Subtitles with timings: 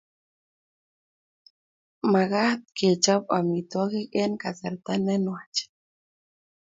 [2.11, 5.59] Magat kechop amitwogik eng kasarta ne nwach